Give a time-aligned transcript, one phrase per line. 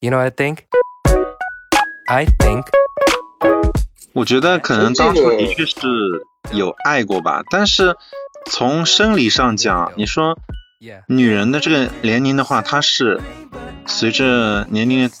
[0.00, 0.58] You know what I think?
[2.06, 2.66] I think.
[4.12, 5.76] 我觉得可能当初的确是
[6.52, 7.96] 有爱过吧，但是
[8.46, 10.38] 从生理上讲，你说
[11.08, 13.20] 女人的这个年龄的话，她是
[13.86, 15.14] 随着年龄的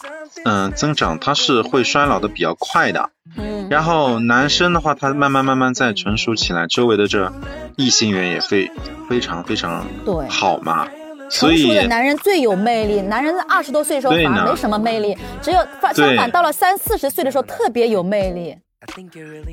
[0.44, 3.10] 嗯、增长，她是会衰老的比较快的。
[3.36, 7.32] 嗯，然后男生的话，他慢慢慢慢在成熟起来，周围的这
[7.76, 8.70] 异性缘也非
[9.08, 10.28] 非常非常对。
[10.28, 10.92] 好嘛，所
[11.30, 18.56] 成熟的男人最有魅力，男人在二十多岁的时候反而没什么魅力，只有反相反到了三四十岁的时候特别有魅力。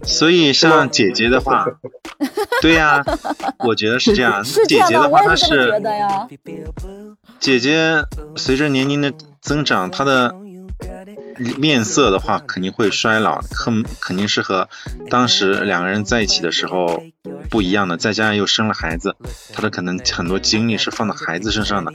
[0.03, 1.65] 所以像姐姐的话，
[2.61, 3.03] 对呀、
[3.59, 4.43] 我觉得是这样。
[4.45, 6.27] 是这样，姐姐的话，她我也是这么觉得呀。
[7.39, 8.03] 姐姐，
[8.35, 10.34] 随着年龄的增长，她的
[11.57, 14.70] 面色的话肯定会衰老，肯肯定是和
[15.09, 17.03] 当时两个人在一起的时候
[17.49, 19.16] 不一样的，再加上又生了孩子，
[19.53, 21.93] 他的可能很多精力是放到孩子身上的，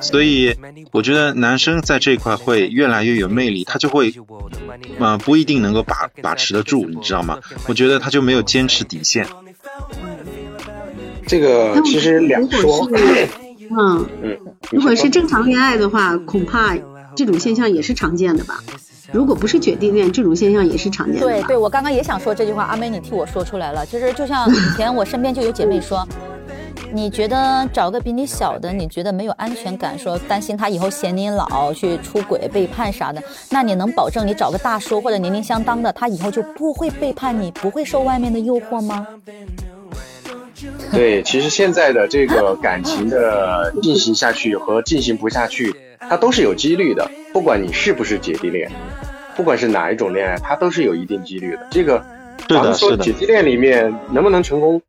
[0.00, 0.56] 所以
[0.92, 4.12] 我觉得男生在这一块会越来越有魅力，他就会，
[4.98, 7.38] 呃，不一定能够把把持得住，你知道吗？
[7.68, 9.26] 我觉得他就没有坚持底线。
[11.26, 13.28] 这个其实两如说果，是
[13.70, 14.38] 嗯，嗯，
[14.70, 16.74] 如果是正常恋爱的话，恐怕
[17.18, 18.62] 这种现象也是常见的吧？
[19.10, 21.26] 如果不是姐弟恋，这种现象也是常见的？
[21.26, 23.84] 对对，我刚刚也想说这句话，阿妹你替我说出来了。
[23.84, 26.06] 其实就像以前我身边就有姐妹说，
[26.94, 39.04] 你觉得找个比你小的，你觉得没有安全感，说担心他以后嫌你老去出轨背叛啥的，那你能保证你找个大叔或者年龄相当的，他以后就不会背叛你，不会受外面的诱惑吗？
[40.92, 47.10] 对，其实现在的这个感情的进行下去和进行不下去，它都是有几率的。
[47.32, 48.70] 不管你是不是姐弟恋，
[49.36, 51.66] 不管是哪一种恋爱，它都是有一定几率的。
[51.70, 52.04] 这个，
[52.48, 54.80] 咱们说姐弟恋里面能不能成功，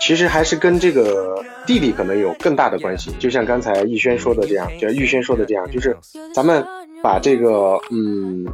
[0.00, 3.10] 其实还是跟这个弟弟可能有更大的关系。
[3.18, 5.96] 就像刚才逸轩说的这样，就玉轩说的这样，就是
[6.34, 6.64] 咱们
[7.02, 8.46] 把这个嗯，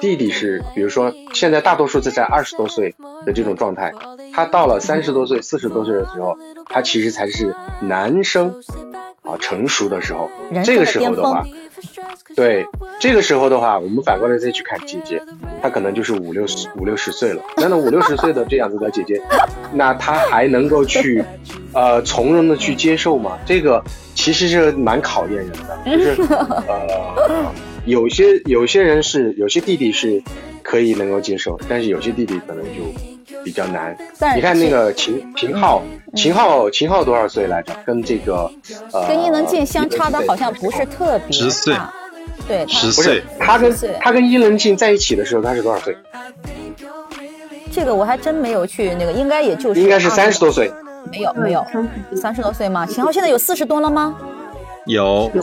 [0.00, 2.94] 弟弟是，比如说现在大多数是在二十多岁
[3.26, 3.92] 的这种状态，
[4.32, 6.36] 他到了三十多岁、四十多岁的时候，
[6.66, 8.54] 他其实才是男生
[9.22, 10.30] 啊成熟的时候。
[10.64, 11.44] 这个时候的话，
[12.36, 12.64] 对
[13.00, 15.20] 这个时候的话，我们反过来再去看姐姐，
[15.60, 17.42] 她可能就是五六十五六十岁了。
[17.56, 19.20] 那那五六十岁的这样子的姐姐，
[19.72, 21.24] 那她还能够去
[21.72, 23.38] 呃从容的去接受吗？
[23.44, 23.82] 这个
[24.14, 26.22] 其实是蛮考验人的，就是
[26.68, 27.52] 呃
[27.88, 30.22] 有些有些人是有些弟弟是
[30.62, 33.96] 可以能够接受，但是有些弟弟可能就比较难。
[34.36, 35.82] 你看那个秦秦昊，
[36.14, 37.74] 秦昊秦昊多少岁来着？
[37.86, 38.50] 跟这个
[38.92, 41.90] 呃跟伊能静相差的好像不是特别十岁大，
[42.46, 45.96] 对，他不是十岁，他跟他跟伊能静在一起的时候，他是多少岁？
[47.72, 50.74] 这个我还真没有去那个，应该也就是应该是三十多岁，岁。
[51.10, 51.64] 没有没有
[52.14, 52.84] 三十多岁吗？
[52.84, 54.14] 秦昊现在有四十多了吗？
[54.84, 55.42] 有有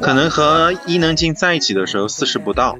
[0.00, 2.76] 可能和伊能静在一起的时候四十不到，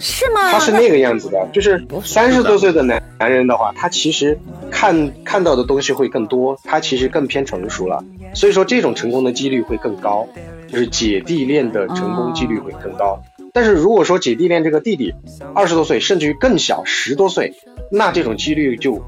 [0.00, 0.50] 是吗？
[0.50, 4.38] 他是那个样子的，就是三十多岁的男男人的话，他其实
[4.70, 8.02] 看看到的东西会更多，他其实更偏成熟了，
[8.34, 10.26] 所以说这种成功的几率会更高，
[10.70, 13.20] 就是姐弟恋的成功几率会更高。
[13.54, 15.14] 但是如果说姐弟恋这个弟弟
[15.54, 17.54] 二十多岁，甚至于更小十多岁，
[17.90, 19.04] 那这种几率就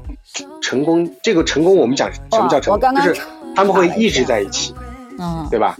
[0.61, 1.11] 成功。
[1.23, 2.79] 这个成功我们讲什么叫成功？
[2.79, 3.21] 刚刚就是
[3.55, 4.71] 他们会一直在一起，
[5.17, 5.75] 嗯，对吧？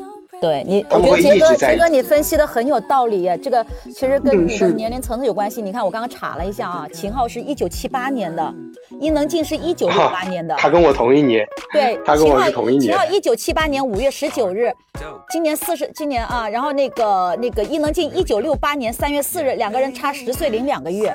[0.45, 3.35] 对你，我觉得杰哥，杰哥你分析的很有道理耶。
[3.35, 5.59] 这个其实跟你的年龄层次有关系。
[5.59, 8.53] 你看，我刚刚查了一下啊，秦昊是一九七八年的，
[8.99, 10.55] 伊能静是一九六八年的。
[10.57, 14.71] 他跟我同一年，对，他跟我秦昊是同一年秦昊一九七八年五月十九日，
[15.31, 21.11] 今年四十，今年啊，然后那个那个伊能静一九六八年三月四日，两个人差十岁零两个月。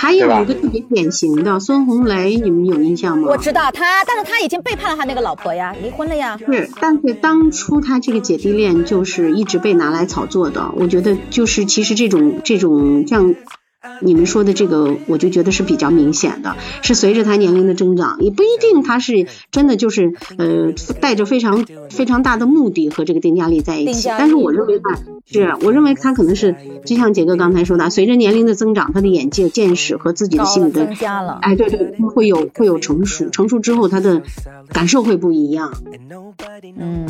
[0.00, 3.26] 还有一个特别典型的孙红雷，你们有印象吗？
[3.28, 6.38] 我知道他，但是他已经背叛了他那个老婆呀，离婚了呀。
[6.38, 10.70] 是，但是当初他这个姐弟恋就是一直被拿来炒作的。
[10.76, 13.34] 我觉得就是其实这种这种像
[14.00, 24.08] 你们说的这个，我就觉得是比较明显的，是随着他年龄的增长，也不一定他是真的就是呃带着非常非常大的目的和这个丁嘉丽在一起。
[24.16, 24.96] 但是我认为他
[25.30, 26.54] 是，我认为他可能是
[26.86, 31.38] 就像杰哥刚才说的，随着年龄的增长，他的眼界、见识和自己的高了，心理的增加了。
[31.42, 34.22] 哎，对对，会有会有成熟，成熟之后他的
[34.70, 35.70] 感受会不一样，
[36.76, 37.06] 嗯，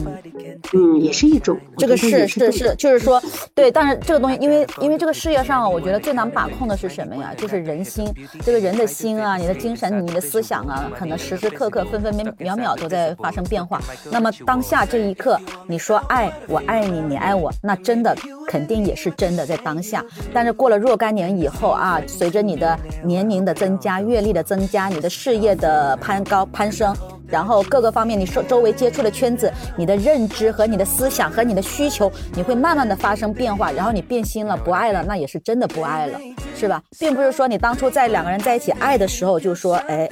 [0.73, 1.57] 嗯，也是一种。
[1.77, 3.23] 这个是是是是，就是说，
[3.55, 7.33] 对，但是这个东西，因为因为这个事业上，我觉得最难把控的是什么呀？
[7.37, 8.05] 就是人心，
[8.45, 13.81] 这个人的心啊，你的精神，你的思想啊，可能时时刻刻、分分秒秒秒都在发生变化。
[14.11, 15.39] 那么当下这一刻，
[15.69, 18.08] 你说爱我爱你，你爱我，那真的
[18.47, 20.05] 肯定也是真的在当下。
[20.33, 26.95] 但是过了若干年以后啊，随着你的年龄的增加、阅历的增加，你的事业的攀高攀升，
[27.27, 36.19] 然后各个方面你受周围接触的圈子，你的认知和你的思想和你的需求，你会慢慢的发生变化，然后你变心了，不爱了，那也是真的不爱了，
[36.57, 36.83] 是吧？
[36.99, 40.09] 并不是说你当初在两个人在一起爱的时候就说，哎，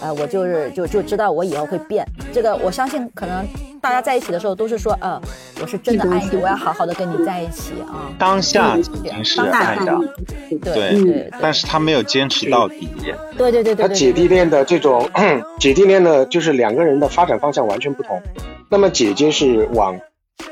[0.00, 3.46] 呃，我就是就就知道我以后会变，这个我相信可能
[3.80, 5.20] 大家在一起的时候都是说，呃，
[5.60, 8.10] 我是真的爱你，我要好好的跟你在一起啊。
[8.18, 9.98] 当下已经是爱的，
[10.48, 12.88] 对对对，但是他没有坚持到底。
[13.36, 15.08] 对对对对，他姐弟恋的这种
[15.60, 18.20] 姐弟恋呢，就是两个人的发展方向完全不同。
[18.68, 19.98] 那么姐姐是往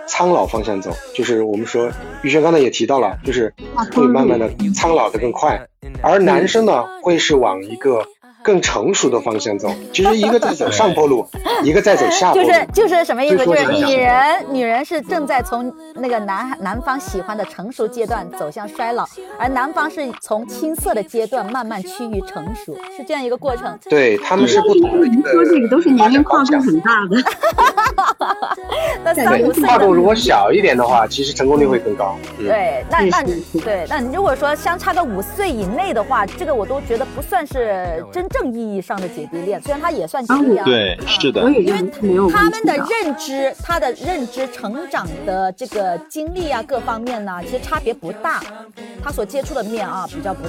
[0.07, 1.91] 苍老方向走，就是我们说
[2.23, 3.53] 玉轩刚才也提到了，就是
[3.95, 5.61] 会慢慢的苍老的更快，
[6.03, 8.05] 而男生呢会是往一个。
[8.45, 11.27] 更成熟的方向走，其实一个在走上坡路，
[11.65, 12.47] 一个在走下坡路。
[12.47, 13.39] 就是就是什么意思？
[13.39, 19.07] 就是女人女人是正在从那个男男方喜欢的成熟阶段走向衰老，
[19.39, 23.79] 而男方是从青涩的阶段慢慢趋于成熟，是这样一个过程。
[23.89, 25.07] 对他们是不同的。
[25.07, 27.17] 您说这个都是年龄跨度很大的。
[29.03, 32.17] 那 三五岁跨度如果小一点的话，其实成功率会更高。
[32.37, 33.23] 对，那那
[33.63, 38.29] 对，那如果说相差个五岁以内的话，这个我都觉得不算是真。
[38.35, 48.43] 正意义上的姐弟恋，虽然他也算姐弟恋，对，是的，因为他们的认知、他的认知、成长的这个经历啊，各方面呢，其实差别不大，
[49.05, 50.41] 他所接触的面啊，比较不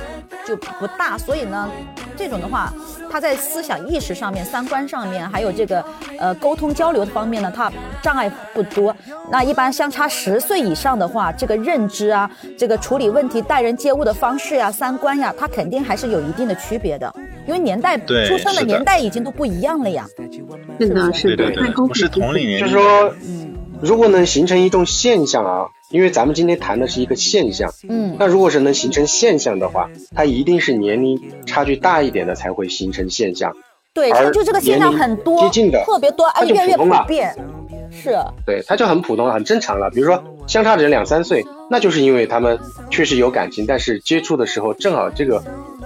[0.48, 1.70] 就不大，所以呢，
[2.18, 2.74] 这种的话，
[3.16, 5.82] 他在思想意识上面、三观上面，还有这个
[6.20, 7.72] 呃沟通交流的方面呢，他
[8.02, 8.94] 障碍不多。
[9.32, 17.10] 那一般相差十岁以上的话，这个认知啊，这个处理问题、待人接物的方式呀、三观呀，他肯定还是有一定的区别的，
[17.48, 17.76] 因为年。
[17.76, 20.06] 年代出生的年代已经都不一样了呀，
[20.80, 22.60] 是的，是的，不是同龄人。
[22.60, 33.54] 就是说，嗯，如果能形成一种现象啊，因为咱们今天谈的是一个现象，嗯，那如果是能形成现象的话，它一定是年龄差距大一点的才会形成现象。
[33.94, 37.36] 对，就这个现象很多，接近的特别多，而且越来越普遍。
[37.92, 39.90] 是，对，它就很普通了，很正常了。
[39.90, 45.42] 比如说相差只两三岁，那就是因为他们确实有感情，但是接触的时候正好这个。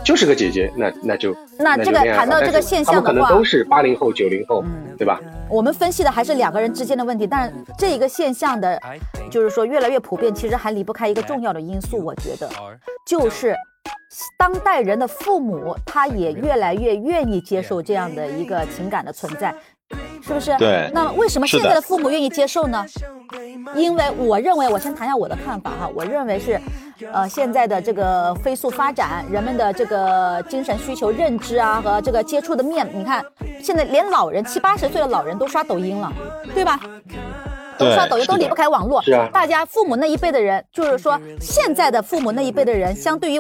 [0.10, 4.64] 就是个姐姐，那那就那这个谈到这个现象的话，可能都是八零后、九零后，
[4.98, 5.22] 对吧？
[5.48, 8.82] 我们分析的还是两个人之间的问题，但是这一个现象的，
[9.30, 12.50] 就是说越来越普遍，其实还离不开一个重要的因素，我觉得
[13.06, 13.54] 就是
[14.36, 19.54] 当代人的父母，他也越来越愿意接受这样的一个情感的存在，
[20.22, 20.56] 是不是？
[20.58, 20.90] 对。
[20.94, 22.86] 那为什么现在的父母愿意接受呢？
[23.76, 26.60] 因为我认为，我先谈一下我的看法哈，我认为是。
[27.14, 33.24] 呃，现在的这个飞速发展，人们的这个精神需求、认知啊，和这个接触的面，你看，
[33.64, 36.12] 现在连老人七八十岁的老人都刷抖音了，
[36.54, 36.78] 对吧？
[37.78, 39.02] 都刷抖音，都离不开网络。
[39.02, 39.30] 是啊。
[39.32, 43.40] 大家父母那一辈的人，就是说现在的父母那一辈的人，相对于。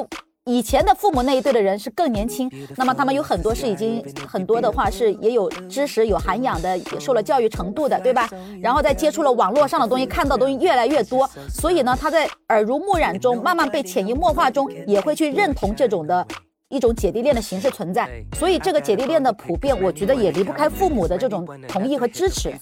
[0.49, 8.27] 以前的父母那一对的人是更年轻，那么他们有很多是已经很多的话是也有知识、有涵养的，也受了教育程度的，对吧？
[8.59, 16.25] 然后在接触了网络上的东西，看到东西越来越多，所以呢，他在耳濡目染中，慢慢被潜移默化中，也会去认同这种的。
[16.69, 18.07] 一种姐弟恋的形式存在，
[18.37, 22.53] 所以这个姐弟恋的普遍，我觉得也离不开父母的这种同意和支持，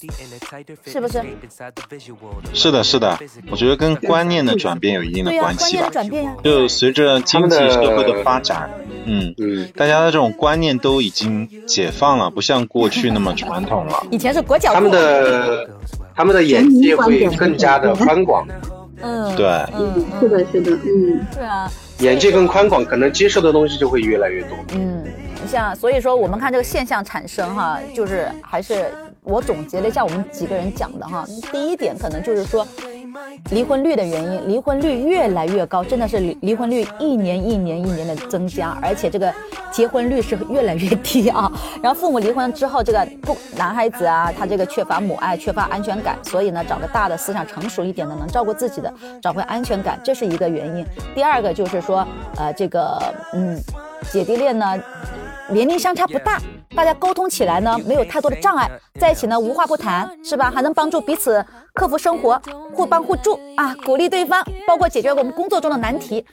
[0.86, 1.22] 是不是？
[2.54, 3.20] 是的，是的，
[3.52, 5.90] 我觉得跟观念的转变有一定的关系吧。
[5.92, 8.70] 转变呀，就随着经济社会的发展，
[9.04, 14.08] 嗯嗯，大家的这种观念都已经解放了，不像过去那么传统了。
[14.10, 15.70] 以前是裹脚他们的
[16.16, 18.48] 他们的眼界会更加的宽广。
[19.02, 21.72] 嗯，对，嗯，是的，是的，嗯，对啊。
[22.00, 24.58] 眼界更宽广，可能接受的东西就会越来越多。
[24.74, 25.04] 嗯，
[25.48, 28.92] 像所以说，我们看这个现象产生哈，就是还是
[29.24, 31.26] 我总结了一下我们几个人讲的哈。
[31.52, 32.68] 第一点可能就是说。
[33.52, 39.34] 离婚率的原因，离婚率越来越高，真的是离离婚率一年一年一年的增加，而且这个
[39.72, 41.52] 结婚率是越来越低啊。
[41.82, 50.86] 然后父母离婚之后，这个不男孩子啊，他这个缺乏母爱，缺乏安全感，所以呢，找个大的思想成熟一点的，能照顾自己的，找回安全感，这是一个原因。
[51.16, 52.06] 第二个就是说，
[52.36, 52.98] 呃，这个
[53.34, 53.60] 嗯，
[54.12, 54.78] 姐弟恋呢，
[55.50, 56.40] 年龄相差不大。
[56.76, 60.52] 大家沟通起来呢，没有太多的障碍，在一起呢无话不谈，是吧？
[60.54, 62.40] 还能帮助彼此克服生活，
[62.74, 66.24] 互帮互助啊，鼓励对方，包括解决我们工作中的难题，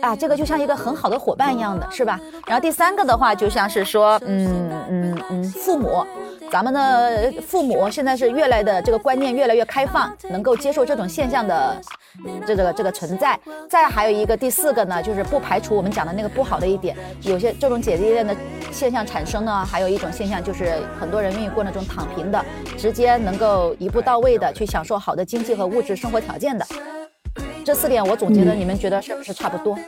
[0.00, 2.18] 啊，这个就像一个很好的伙伴一样的，是吧？
[2.46, 6.04] 然后第三个的话，就像是说，嗯嗯嗯，父母。
[6.50, 11.80] 咱们的父母现在是越来的这个观念越来越开放，能够接受这种现象的
[12.46, 13.38] 这个这个存在。
[13.68, 18.36] 再还有一个第四个呢，就是不排除我们讲的那个不好的一点，有些这种姐弟恋的
[18.70, 22.44] 现象产生呢，还有一种现象就是很多人愿意过那种躺平的，
[22.76, 26.66] 直接能够一步到位的去享受好的经济和物质生活条件的。
[27.64, 29.78] 这四点我总结的，你们觉得是不是差不多？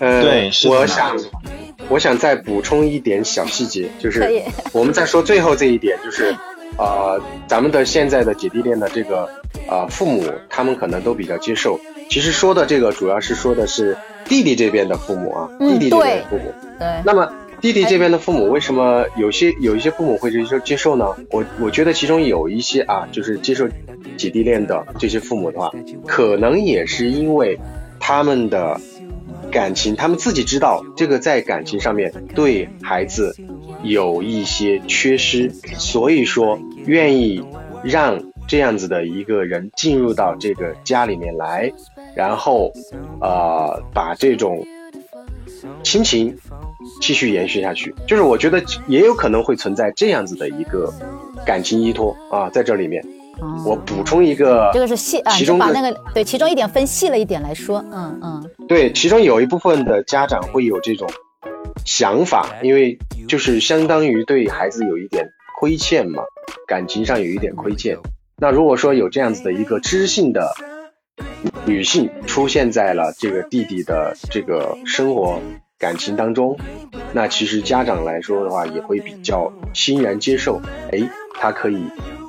[0.00, 1.16] 呃，对，我想。
[1.88, 6.32] 我想再补充一点小细节，就是我们再说最后这一点，就是
[6.80, 9.28] 呃，咱们的现在的姐弟恋的这个
[9.68, 11.78] 呃父母，他们可能都比较接受。
[12.08, 13.94] 其实说的这个主要是说的是
[14.24, 16.54] 弟弟这边的父母啊，嗯弟弟这边的父母。
[16.78, 21.14] 对，那么弟弟这边的父母为什么有些有一些父母会接受接受呢？
[21.30, 23.68] 我我觉得其中有一些啊，就是接受
[24.16, 25.70] 姐弟恋的这些父母的话，
[26.06, 27.58] 可能也是因为
[28.00, 28.80] 他们的
[29.50, 33.34] 感情，他们自己知道这个在感情上面对孩子
[33.82, 37.42] 有一些缺失，所以说愿意
[37.82, 41.72] 让这样子的一个人进入到这个家里面来，
[42.14, 42.72] 然后
[43.20, 44.66] 呃把这种
[45.82, 46.36] 亲情
[47.00, 47.94] 继续延续下去。
[48.06, 50.92] 就是我觉得也有可能会存在这样子的一个
[51.44, 53.04] 感情依托啊，在这里面。
[53.40, 61.08] 哦我补充一个，这个是细啊，其中把那个对其中一点分细了一点来说，嗯嗯，对，其中有一部分的家长会有这种
[61.84, 65.26] 想法，因为就是相当于对孩子有一点
[65.58, 66.22] 亏欠嘛，
[66.66, 67.98] 感情上有一点亏欠。
[68.36, 70.50] 那如果说有这样子的一个知性的
[71.66, 75.38] 女性出现在了这个弟弟的这个生活
[75.78, 76.58] 感情当中，
[77.12, 81.78] 那其实家长来说的话也会比较欣然接受，诶，他可以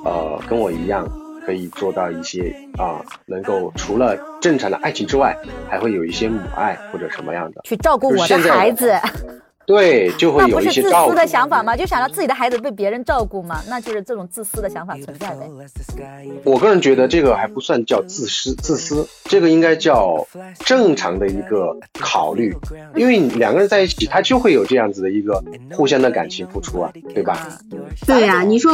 [0.04, 1.08] 呃跟我一样，
[1.44, 5.36] 可以做到一些啊、能够除了正常的爱情之外，
[5.68, 8.94] 还会有一些母爱或者什么样的，去照顾我的孩子，
[9.64, 11.76] 对，就 会有那不是自一些照顾私的想法吗？
[11.76, 13.60] 就想到自己的孩子被别人照顾吗？
[13.68, 15.48] 那就是这种自私的想法存在呗。
[16.44, 20.26] 我个人觉得这个还不算叫自私，自私，这个应该叫
[20.60, 22.52] 正常的一个考虑，
[22.96, 25.42] 因为两个人在一起，他就会有这样子的一个
[25.72, 27.48] 互相的感情付出啊，对吧？
[28.04, 28.72] 对呀、你说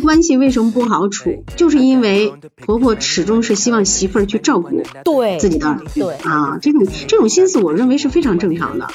[0.00, 1.44] 关系为什么不好处？
[1.56, 2.32] 就是因为
[2.64, 6.14] 婆婆始终是希望媳妇儿去照顾对自己的儿子对。
[6.16, 8.86] 啊，这种这种心思，我认为是非常正常的。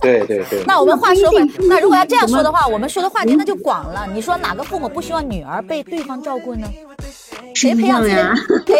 [0.00, 0.62] 对对对。
[0.66, 4.06] 那我们话说回不一定，那如果要这样说的话，我们说的话题那就广了。
[4.14, 6.66] 你说哪个父母不希望女儿被对方照顾呢？
[7.54, 8.16] 谁培养自己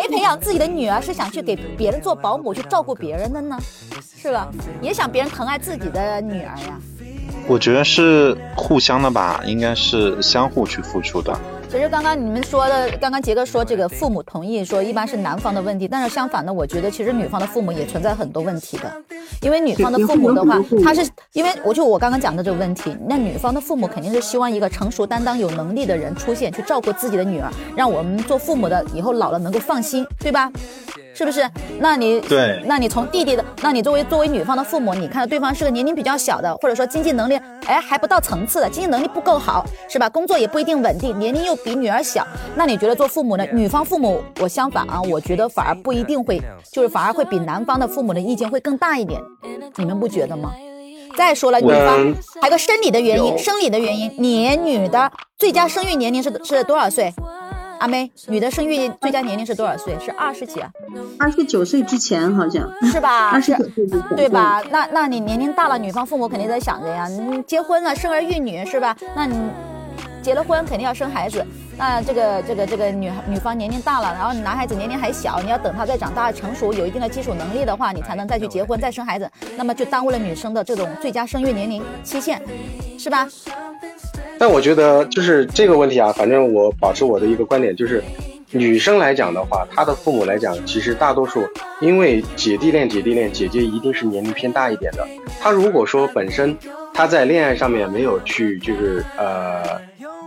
[0.09, 3.59] 培养自己的女儿是想去给别人做保姆去照顾别人的呢？
[4.17, 4.49] 是吧？
[4.81, 6.79] 也想别人疼爱自己的女儿呀。
[7.49, 11.37] 我觉得是互相的吧，应该是相互去付出的。
[11.69, 18.93] 其实刚刚你们说的，刚刚杰哥说这个父母同意说一般是男方的问题，但是相反的，我觉得其实女方的父母也存在很多问题的，
[19.41, 30.53] 因为女方的父母的话他是因为我就我刚刚讲的这个问题，那女方的父母肯定是希望一个成熟担当、有能力的人出现，去照顾自己的女儿，让我们做父母的以后老了能够放心，对吧？
[31.15, 31.49] 是不是？
[31.79, 40.09] 那你对那你从弟弟的，那你作为作为女方的父母，你看到对方是个年龄比较小的，或者说经济能力哎还不到层次的，经济能力不够好，是吧？
[40.09, 43.47] 工作也不一定稳定，年龄又比女儿小，那你觉得做父母呢？
[43.53, 46.41] 女方父母，我相反啊，我觉得反而不一定会，
[46.71, 49.21] 就是反而会比男方的父母的意见会更大一点，
[49.77, 50.53] 你们不觉得吗？
[51.15, 57.13] 再说了，女方嗯还有个生理的原因，生理的原因，你女的最佳生育年龄是是多少岁？
[57.83, 59.99] 阿妹，女的生育最佳年龄是多少岁？
[59.99, 60.71] 是二十几啊？
[61.19, 63.31] 二十九岁之前好像， 是吧？
[63.31, 64.63] 二十九岁之前，对吧？
[64.71, 68.97] 那那你年龄大了，女方父母肯定在想着呀，你结婚了，生儿育女是吧？
[69.17, 69.37] 那你
[70.23, 71.45] 结了婚肯定要生孩子，
[71.77, 82.41] 那这个这个这个女女方年龄大了，然后男孩子年龄还小，你要等他再长大成熟，有一定的基础能力的话，你才能再去结婚再生孩子，那么就耽误了女生的这种最佳生育年龄期限，
[82.97, 83.29] 是吧？
[84.39, 88.03] 但我觉得就是这个问题啊，反正我保持我的一个观点，就是
[88.51, 91.47] 女生来讲的话，她的父母来讲，其实大多数
[91.81, 95.07] 因为姐弟恋，姐弟恋，姐姐一定是年龄偏大一点的。
[95.41, 96.57] 她如果说本身
[96.93, 99.81] 她在恋爱上面没有去就是呃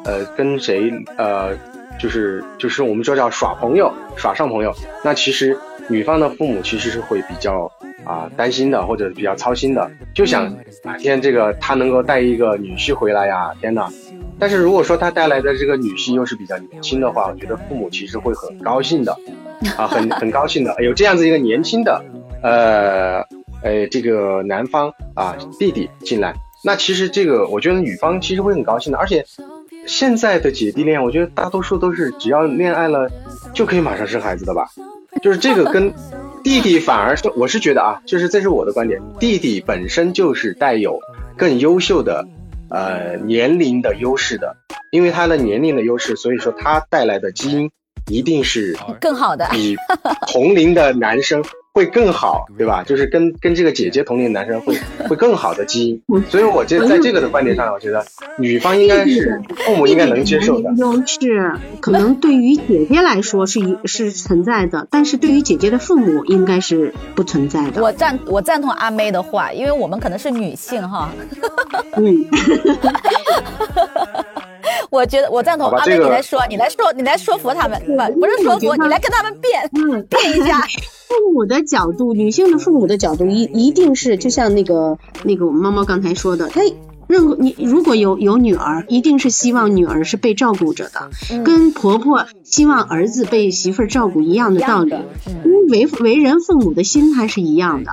[0.05, 1.53] 呃跟谁呃
[1.99, 5.57] 就是就是我们说叫耍朋友，耍上朋友，那其实
[5.87, 7.71] 女方的父母其实是会比较
[8.05, 13.89] 啊、担心的，或者比较操心的，就想哪天这个他能够带一个女婿回来呀，天哪！
[14.37, 19.17] 但是如果说他带来的这个女婿又是比较年轻的话，我觉得父母其实会很高兴的，
[19.75, 22.03] 啊，很很高兴的，有这样子一个年轻的，
[22.43, 23.21] 呃
[23.63, 29.25] 呃，这个男方啊弟弟进来，那其实这个我觉得女方其实会很高兴的，而且
[29.87, 33.09] 现在的姐弟恋，我觉得大多数都是只要恋爱了
[33.53, 34.67] 就可以马上生孩子的吧，
[35.21, 35.93] 就是这个跟
[36.43, 40.99] 弟弟反而是我是觉得啊，就是这是我的观点，弟弟本身就是带有
[41.37, 42.27] 更优秀的
[42.69, 44.55] 呃年龄的优势的，
[44.91, 47.69] 因为他的年龄的优势，所以说他带来的基因
[48.11, 49.47] 一定是更好的。
[49.51, 49.75] 比
[50.27, 51.43] 同龄的男生
[51.75, 52.83] 会更好，对吧？
[52.87, 54.77] 就是跟跟这个姐姐同龄的男生会
[55.09, 56.23] 会更好的基因。
[56.29, 58.05] 所以我觉得在这个的观点上，我觉得
[58.37, 60.71] 女方应该是父母应该能接受的。
[60.77, 67.83] 优势可能对于姐姐来说是一是存在的，但是对于姐姐的父母应该是不存在的。
[67.83, 71.09] 我赞我赞同阿妹的话，因为我们可能是女性哈。
[71.97, 72.25] 嗯。
[74.89, 79.69] 我觉得我赞同阿妹，你来说，你来说，你来说服他们，不不是说服，你来跟他们辩，
[80.09, 80.61] 辩一下。
[81.07, 86.61] 父母的角度，女性的父母的角度，一一定是就像那个那个我们猫猫刚才说的，他。
[87.07, 91.11] 任何你如果有有女儿，一定是希望女儿是被照顾着的，
[91.43, 94.95] 跟婆婆希望儿子被媳妇儿照顾一样的道理。
[95.43, 97.91] 因为为为人父母的心态是一样的。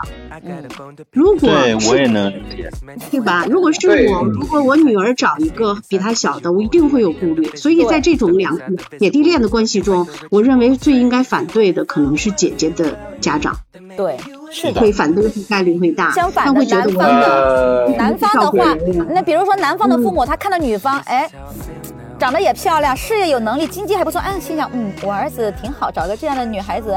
[1.13, 2.71] 如果对我也能理解，
[3.11, 3.47] 对吧？
[3.49, 7.57] 如果是我，如果我女儿找一个比她小的，我一定会有顾虑。
[7.57, 8.59] 所以在这种两
[8.99, 13.57] 姐弟恋的关系中，我认为最应该反对的可能是姐姐的家长。
[13.97, 14.17] 对。
[14.55, 16.11] 是的，会反对的概率会大。
[16.11, 18.77] 相反的，男方的男方的话，
[19.09, 21.27] 那比如说男方的父母，他看到女方，哎，
[22.19, 26.95] 长得也漂亮，事业有能力，经济还不错，嗯，心想，嗯，我儿子挺好，找个这样的女孩子，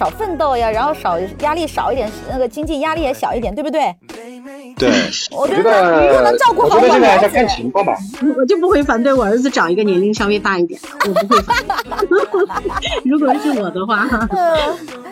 [0.00, 3.94] 少奋斗呀，然后少压力少一点，那个经济压力也小一点，对不对？
[4.78, 4.88] 对，
[5.30, 7.94] 我觉得你又能照顾好我儿子，看情况吧。
[8.38, 12.08] 我就不会反对我儿子找一个年龄稍微大一点，我不会反对。
[13.04, 14.08] 如果是我的话，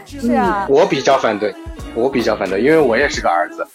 [0.07, 1.55] 是啊，我比较反对。
[1.95, 3.67] 我比较反对，因为我也是个儿子。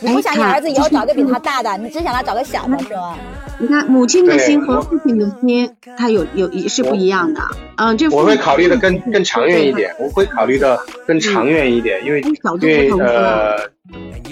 [0.00, 3.16] 你不想你儿子以后找个比他大的，你只想他找个小的，是吧？
[3.58, 7.40] 你看，母亲的心和父亲的心，他有有是不一样的。
[7.76, 12.20] 嗯，这我会考虑的更更长远一点，我会考虑的更长远一点，因为
[12.60, 13.56] 因为呃，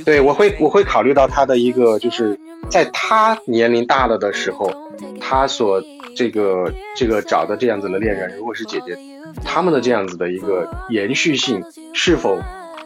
[0.04, 2.38] 对我会我会考虑到他的一个，就是
[2.68, 4.72] 在他年龄大了的时候，
[5.20, 5.82] 他所
[6.16, 8.96] 这个这个找的这样子的恋人，如果是姐姐。
[9.44, 11.62] 他们的这样子的一个延续性
[11.92, 12.36] 是否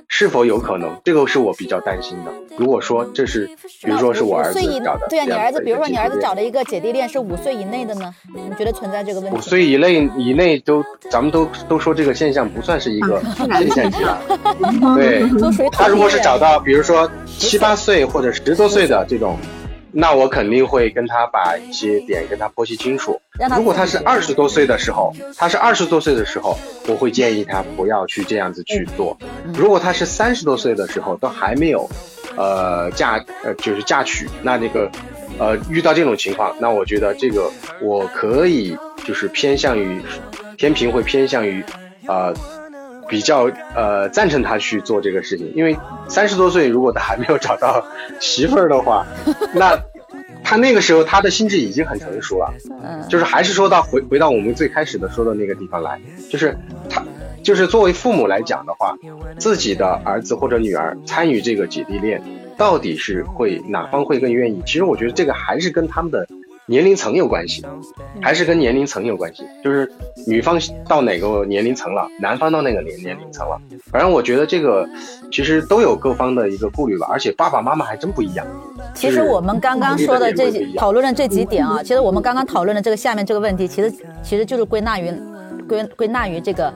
[0.08, 1.00] 是否有可能？
[1.04, 2.32] 这个是我比较担心的。
[2.56, 3.48] 如果说这是，
[3.82, 8.14] 比如说是我儿子找的，对啊，你儿子，比如说你儿子找了一个姐弟恋是五岁以内的呢？
[8.32, 9.36] 你觉得存在这个问题？
[9.36, 14.20] 五岁以内以内都，咱们都都说这个现象不算是一个现象级 了。
[14.96, 15.24] 对，
[15.72, 19.36] 他如果是找到，比如说七八岁或者十多岁的这种。
[19.96, 23.20] 那我肯定会跟他把一些点跟他剖析清楚。
[23.56, 26.58] 如果他是二十多岁的时候，他是二十多岁的时候，
[26.88, 29.16] 我会建议他不要去这样子去做。
[29.54, 31.88] 如果他是三十多岁的时候，都还没有，
[32.36, 34.90] 呃嫁呃就是嫁娶，那这个，
[35.38, 37.48] 呃遇到这种情况，那我觉得这个
[37.80, 40.02] 我可以就是偏向于
[40.58, 41.64] 天平会偏向于，
[42.08, 42.34] 呃。
[43.08, 45.76] 比较呃赞成他去做这个事情，因为
[46.08, 47.84] 三十多岁如果他还没有找到
[48.20, 49.06] 媳妇儿的话，
[49.54, 49.78] 那
[50.42, 52.52] 他那个时候他的心智已经很成熟了。
[52.82, 56.56] 嗯， 就是还是说到回回到我们最开始的说的那个地方来，就是
[56.88, 57.02] 他
[57.42, 58.96] 就是作为父母来讲的话，
[59.38, 62.22] 自己的儿子或者女儿参与这个姐弟恋，
[62.56, 64.62] 到底是会哪方会更愿意？
[64.64, 66.26] 其实我觉得这个还是跟他们的。
[66.66, 67.62] 年龄层有关系，
[68.22, 69.44] 还是跟年龄层有关系？
[69.62, 69.90] 就是
[70.26, 73.60] 女方到哪个年龄层了，男方到那个年年龄层了。
[73.90, 74.88] 反正我觉得这个
[75.30, 78.46] 其实都有各方的一个顾虑吧，而且爸爸妈妈还真不一样。
[78.94, 85.12] 其实我们刚刚说的这讨论的这几点啊，其实我们刚刚讨论的这个下面这个问题，其实其实就是归纳于
[85.68, 86.72] 归归纳于这个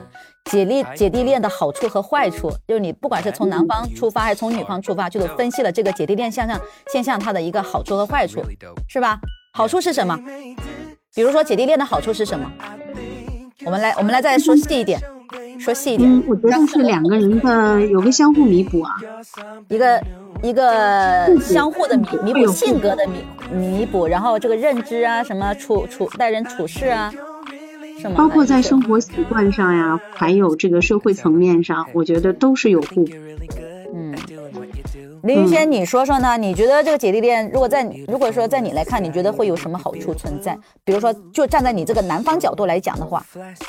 [0.51, 2.51] 姐弟姐弟恋的好处和坏处。
[2.67, 6.61] 就是你不管是从男方出发还是从女方出发，就是分析了这个姐弟恋现象
[6.93, 8.43] 现象它的一个好处和坏处，
[8.87, 9.19] 是吧？
[9.51, 10.17] 好处是什么？
[11.15, 12.51] 比如说姐弟恋的好处是什么？
[13.65, 15.01] 我们来，我们来再说细一点，
[15.59, 16.09] 说细一点。
[16.09, 18.95] 嗯，我觉得是两个人的有个相互弥补啊，
[19.67, 20.01] 一个
[20.41, 27.11] 一个相互的弥弥补性格的弥弥补，然后这个认知啊，什么处处待人处事啊，
[27.99, 33.11] 什么，包括在生活习惯上呀，还有这个社会层面上，我觉得都是有互补。
[33.93, 34.15] 嗯。
[35.23, 36.37] 林云轩，你说说呢？
[36.37, 40.57] 你觉得这个姐弟恋，如果在如果说在你来看，你觉得会有什么好处存在？
[40.83, 43.25] 比如说，就站在你这个男方角度来讲的话，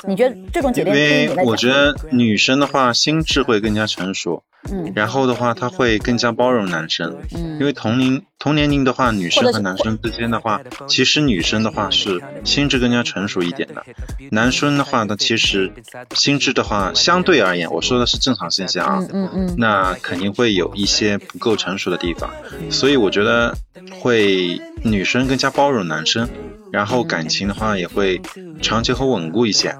[0.07, 1.29] 你觉得这种姐弟恋？
[1.29, 4.43] 因为我觉得女生的话，心智会更加成熟。
[4.69, 13.83] 嗯，然后的话，他会更加包容男生，嗯，因为同龄同年龄的话，女生和男生之间的话，其实女生的话是心智更加成熟一点的，
[14.29, 15.71] 男生的话，他其实
[16.15, 22.29] 心智的话，相对而言，我说的是正常现象啊，嗯嗯，那肯定会有一些不够成熟的地方，
[22.69, 23.55] 所以我觉得
[23.99, 26.29] 会女生更加包容男生，
[26.71, 28.21] 然后感情的话也会
[28.61, 29.75] 长久和稳固一些。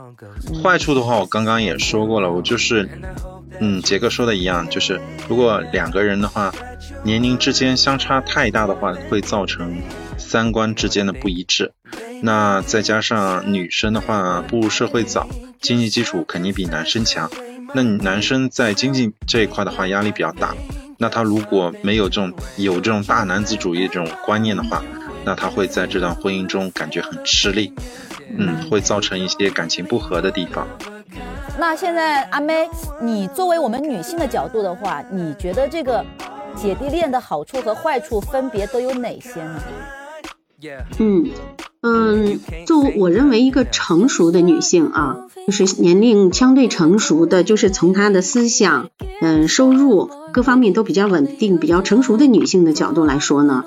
[0.63, 2.89] 坏处的话，我刚刚也说过了，我就是。
[3.63, 6.51] 嗯，杰哥说的一样，就是如果两个人的话，
[7.03, 9.79] 年龄之间相差太大的话，会造成
[10.17, 11.71] 三观之间的不一致。
[12.23, 15.29] 那再加上女生的话步入社会早，
[15.61, 17.29] 经济基础肯定比男生强。
[17.73, 20.55] 那男生在经济这一块的话压力比较大，
[20.97, 24.83] 那他如果没有这种有这种大男子主义这种观念的话，
[25.23, 27.71] 那他会在这段婚姻中感觉很吃力，
[28.35, 30.67] 嗯，会造成一些感情不和的地方。
[31.59, 32.67] 那现在阿妹，
[33.01, 36.03] 你作为我们女性的角度的话，你觉得这个
[36.55, 39.61] 姐弟恋的好处和坏处分别都有哪些呢？
[40.99, 41.29] 嗯
[41.81, 48.89] 嗯，就我认为一个成熟的女性啊，就是年龄相对成熟的，就是从她的思想、
[49.21, 53.65] 嗯收入各方面都比较稳定、比较成熟的女性的角度来说呢，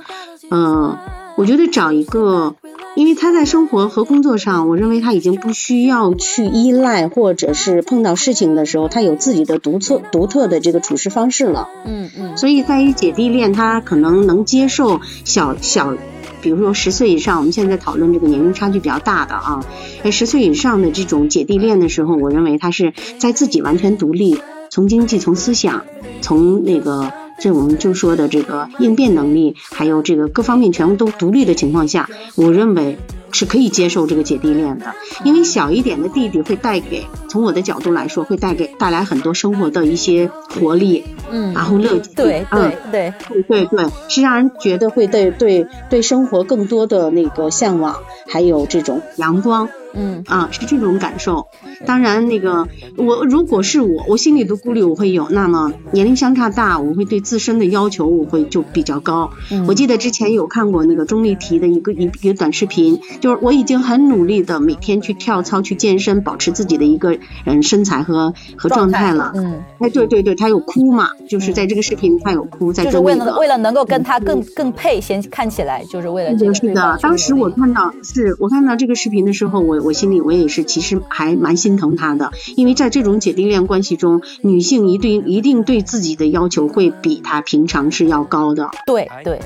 [0.50, 0.96] 嗯，
[1.36, 2.54] 我觉得找一个，
[2.96, 11.68] 因为他在生活和工作上，我认为他已经不需要去依赖，或者是碰到事情的时候，他有自己的独特独特的这个处事方式了。
[11.84, 15.96] 嗯嗯，所以在于姐弟恋，他可能能接受小小。
[16.40, 19.64] 比如说十岁以上，我们现在讨论这个年龄差距比较大的啊，
[20.04, 24.38] 在十岁以上的这种姐弟恋的时候，我认为他是在自己完全独立，
[24.70, 25.86] 从经济、从思想、
[26.20, 32.96] 从那个这我们就说的这个应变能力，还有这个各方面全部都独立的情况下，我认为
[33.32, 34.94] 是可以接受这个姐弟恋的，
[35.24, 41.04] 因为小一点的弟弟会带给，从我的角度来说，会带给带来很多生活的一些活力。
[41.30, 47.96] 嗯，然后乐对对对对对对，是让人觉得会对对对生活更多的那个向往，
[48.28, 49.68] 还有这种阳光。
[49.94, 51.46] 嗯啊，是这种感受。
[51.86, 55.28] 当然，那个我如果是我，我心里的顾虑我会有。
[55.30, 59.30] 那么年龄相差大，我会对自身的要求我会就比较高。
[59.66, 69.32] 我记得之前有看过那个钟丽缇的一个一一个短视频，就是我已经很努力的每天去跳操、去健身，保持自己的一个嗯身材和和状态了。
[69.34, 76.54] 嗯，哎，对对对，她有哭嘛，就是在这个视频她有哭，在就是为了为了能够跟他更更配，先看起来就是为了这个。
[76.54, 79.83] 是的，当时我看到是我看到这个视频的时候，我。
[79.84, 88.70] 我心里我也是，其实还蛮心疼她的，因为在这种姐弟恋关系中，女性一定一定对自己的要求会比她平常是要高的。
[88.86, 89.40] 对对，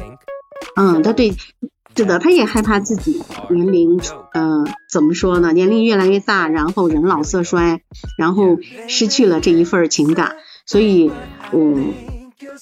[0.77, 1.35] 嗯，她对，
[1.96, 3.20] 是的，他也害怕自己
[3.51, 4.01] 年龄，
[4.33, 5.53] 呃，怎么说呢？
[5.53, 7.81] 年龄越来越大，然后人老色衰，
[8.16, 11.11] 然后失去了这一份情感，所以，
[11.53, 11.92] 嗯。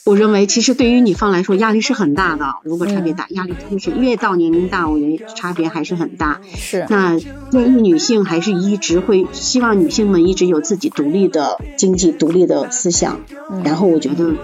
[0.04, 2.46] 我认为，其实对于女方来说，压力是很大的。
[2.62, 6.40] 如果差别大，压力真的是越到年龄大，我觉得差别还是很大。
[6.56, 6.86] 是。
[6.88, 13.20] 那建议女性还是一直会希望女性们一直有自己独立的经济、独立的思想。
[13.64, 14.34] 然后我觉得。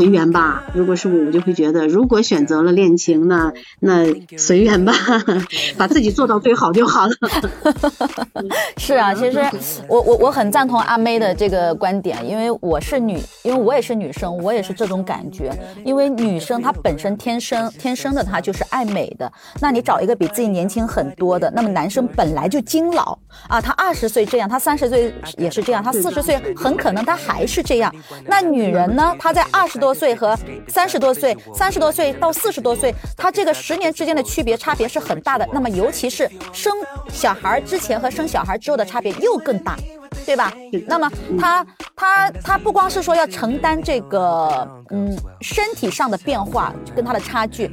[0.00, 4.06] 随缘吧，如果是我，我就会觉得，如果选择了恋情，呢那
[4.38, 4.94] 随缘吧，
[5.76, 7.12] 把自己做到最好就好了。
[8.80, 9.44] 是啊，其实
[9.86, 15.52] 我我我很赞同阿妹的这个观点，因为我是女，因为我也是女生，我也是这种感觉。
[15.84, 27.94] 因为女生她本身天生天生的她就是爱美的，那你找一个比自己年轻很多的，那么男生本来就精老啊，他二十岁这样，他三十岁也是这样，他四十岁很可能他还是这样。
[28.26, 29.89] 那女人呢，她在二十多。
[29.90, 35.44] 多岁和三十多岁，三十多岁到四十多岁，他这个十年之间的区别差别是很大的。
[35.52, 36.72] 那么，尤其是生
[37.08, 39.76] 小孩之前和生小孩之后的差别又更大，
[40.24, 40.52] 对吧？
[40.86, 47.68] 那么，他他他不光是说要承担这个嗯身体上的变化跟他的差距，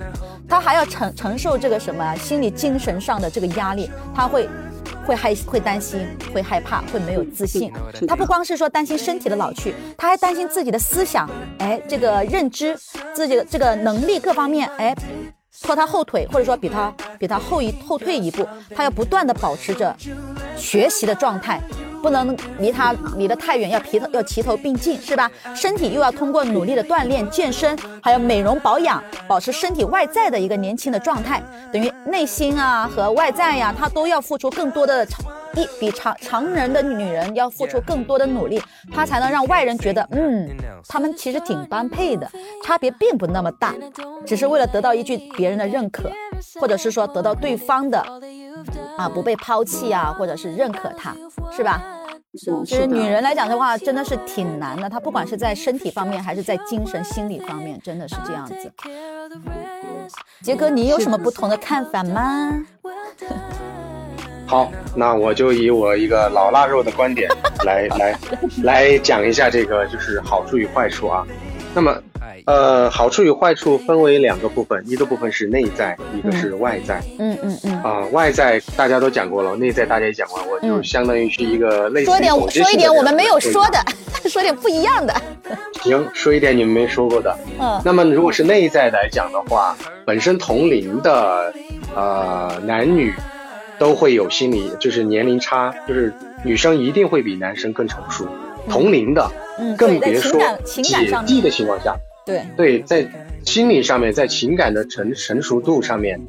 [0.50, 4.50] 他还要承承受这个什么心理精神上的这个压力，他会。
[5.08, 7.72] 会害会担心，会害怕，会没有自信。
[8.06, 12.78] 他不光是说担心身体的老去，他还担心自己的思想，哎，这个认知，
[13.14, 14.94] 自己的这个能力各方面，哎，
[15.62, 18.46] 拖他后腿，或者说比他比他后一后退一步。
[18.76, 19.96] 他要不断的保持着
[20.58, 21.62] 学习的状态。
[22.08, 25.30] 不能离他离得太远，要齐头要齐头并进，是吧？
[25.54, 35.06] 身体又要通过努力的锻炼、健身，还有美容保养，保持身体外在的一个年轻的状态，等于内心啊和外在呀，他都要付出更多的
[35.54, 40.48] 一比常常人的女人要付出更多的努力，他才能让外人觉得，嗯，
[40.88, 42.32] 他们其实挺般配的，
[42.64, 43.76] 差别并不那么大，
[44.26, 46.10] 只是为了得到一句别人的认可，
[46.58, 48.02] 或者是说得到对方的。
[48.98, 51.16] 啊，不被抛弃啊，或者是认可他，
[51.56, 51.80] 是吧？
[52.66, 54.90] 其实女人来讲的话，真的是挺难的。
[54.90, 58.72] 她不管是在身体方面，还是在精神心理方面，真的是这样子。
[60.42, 62.64] 杰哥，你有什么不同的看法吗？
[64.46, 67.30] 好，那我就以我一个老腊肉的观点
[67.66, 68.18] 来来
[68.64, 71.28] 来讲一下这个，就是好处与坏处啊。
[71.78, 71.96] 那么。
[72.46, 77.02] 呃，好处与坏处分为两个部分，一个部分是内在，一个是外在。
[77.20, 77.84] 嗯嗯嗯。
[77.84, 83.80] 啊，外在大家都讲过了，内在大家也讲过了，我就相当于是一个类似说点说一点我们没有说的，
[84.30, 85.14] 说点不一样的。
[85.82, 87.38] 行，说一点你们没说过的。
[87.60, 87.82] 嗯。
[87.84, 91.54] 那么如果是内在来讲的话，本身同龄的
[91.96, 93.14] 呃男女
[93.78, 96.14] 都会有心理就是年龄差，就是
[96.44, 98.26] 女生一定会比男生更成熟，
[98.70, 100.82] 同龄的，嗯，更别说姐
[101.26, 103.08] 弟，的情况下，对，对，在
[103.46, 106.20] 心理上面，在情感的成成熟度上面，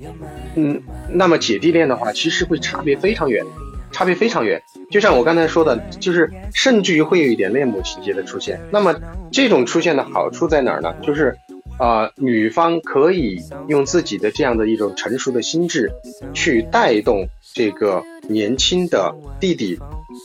[0.55, 3.44] 嗯，那么姐弟恋的话，其实会差别非常远，
[3.90, 4.62] 差别非常远。
[4.90, 8.61] 就像我刚才说的，就是甚至于会有一点恋母情节的出现。
[8.70, 8.94] 那么
[9.31, 10.94] 这种出现的好处在哪儿呢？
[11.03, 11.37] 就是，
[11.79, 15.90] 呃，女方可以用自己的这样的一种成熟的心智，
[16.33, 19.79] 去带动这个年轻的弟弟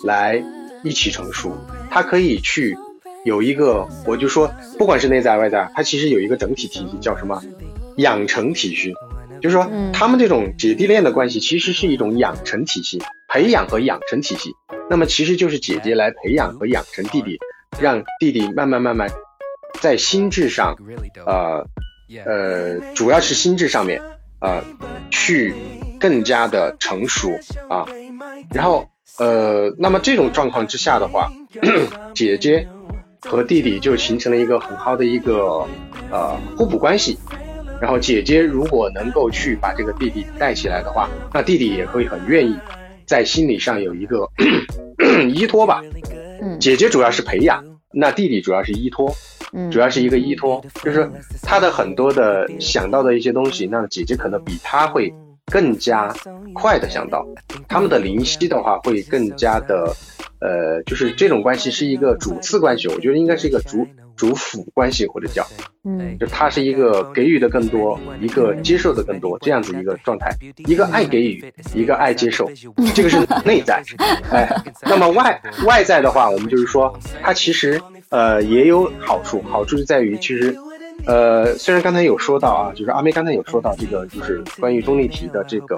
[0.05, 0.41] 来
[0.83, 1.55] 一起成熟。
[1.89, 2.77] 他可以去
[3.25, 7.41] 有一个，我就说，不管是内在外在，他其实有一个整体体系，叫什么？
[7.97, 8.93] 养成体系。
[9.41, 14.51] 就是说嗯，他们这种姐弟恋的关系其实是一种养成体系，培养和养成体系。
[14.89, 17.37] 那么其实就是姐姐来培养和养成弟弟，
[17.77, 19.09] 让弟弟慢慢慢慢
[19.81, 20.73] 在心智上，
[21.25, 21.65] 呃
[22.25, 24.01] 呃，主要是心智上面，
[24.39, 24.63] 呃，
[25.11, 25.53] 去
[25.99, 27.29] 更加的成熟
[27.69, 27.85] 啊。
[28.53, 28.87] 然后
[29.19, 31.31] 呃，那么这种状况之下的话，
[32.15, 32.67] 姐姐
[33.21, 35.67] 和弟弟就形成了一个很好的一个
[36.11, 37.17] 呃互补关系。
[37.81, 42.57] 然后姐姐如果能够去把这个弟弟带起来的话，那弟弟也会很愿意
[43.05, 44.29] 在心理上有一个
[45.33, 45.81] 依托吧。
[46.41, 49.13] 嗯姐姐主要是培养，那弟弟主要是依托，
[49.53, 51.09] 嗯，主要是一个依托，就是
[51.41, 55.13] 他的很多的想到的一些东西，那姐姐可能比他会
[55.53, 56.11] 更加
[56.55, 57.23] 快的想到，
[57.69, 59.95] 他们的灵犀的话会更加的，
[60.39, 63.85] 呃，就是这种关系是一个主次关系，我觉得应该是一个主
[64.15, 65.45] 主辅关系或者叫，
[65.83, 70.35] 嗯就他是一个给予的更多，一个接受的更多这样子一个状态，
[70.65, 72.49] 一个爱给予，一个爱接受，
[72.95, 73.83] 这个是内在，
[74.33, 74.49] 哎，
[74.81, 80.57] 那么外外在的话，我们就是说，它其实呃也有好处，好处就在于其实。
[81.05, 85.77] 呃，虽然刚才有说到啊，就是阿妹刚才有说到这个，就是关于钟丽缇的这个，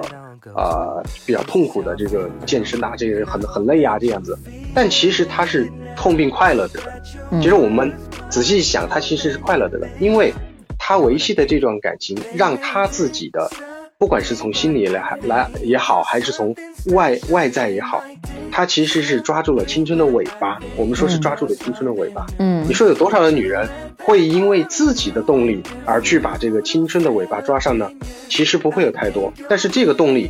[0.56, 4.38] 呃，比较痛苦的这个健身啊，这个很很累啊这样子，
[4.74, 6.94] 但其实她是痛并快乐着的。
[7.32, 7.92] 嗯其实我们
[8.30, 10.32] 仔细想，她其实是快乐着的，因为
[10.78, 13.50] 她维系的这段感情，让她自己的，
[13.98, 16.54] 不管是从心里来来也好，还是从
[16.94, 18.04] 外外在也好，
[18.52, 20.60] 她其实是抓住了青春的尾巴。
[20.76, 22.26] 我们说是嗯抓住了青春的尾巴。
[22.38, 23.66] 嗯你说有多少的女人
[24.00, 27.90] 会因为自己的动力而去把这个青春的尾巴抓上呢？
[28.28, 30.30] 其实不会有太多，但是这个动力，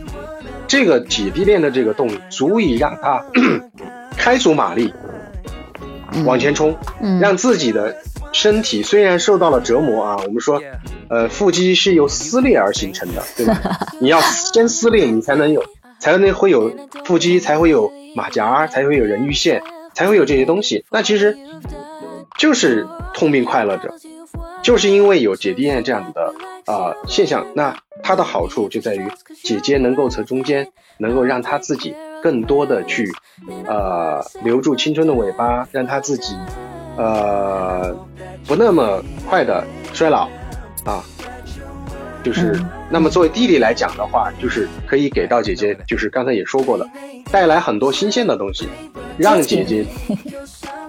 [0.67, 3.25] 这个姐弟恋的这个动力，足以让她
[4.15, 4.93] 开足马力
[6.23, 7.97] 往前冲，嗯让自己的
[8.32, 10.62] 身体虽然受到了折磨啊，我们说，
[11.10, 13.56] 呃，腹肌是由撕裂而形成的，对吧？
[14.00, 15.63] 你要先撕裂，你才能有，
[16.00, 16.72] 才能会有
[17.04, 19.62] 腹肌，才会有马甲，才会有人鱼线，
[19.94, 20.84] 才会有这些东西。
[20.89, 21.38] 那其实
[22.38, 23.94] 就是痛并快乐着，
[24.63, 26.34] 就是因为有姐弟恋这样的
[26.65, 29.08] 呃现象，那它的好处就在于
[29.44, 33.12] 姐姐能够从中间能够让她自己更多的去
[33.68, 36.36] 呃留住青春的尾巴，让她自己
[36.98, 37.96] 呃
[38.48, 39.63] 不那么快的
[39.94, 40.28] 衰老
[40.86, 41.04] 啊。
[42.24, 46.89] 就是嗯，那么作为弟弟来讲的话，就是可以给到姐姐，就是刚才也说过了，
[47.32, 48.67] 带来很多新鲜的东西，
[49.15, 49.86] 让姐姐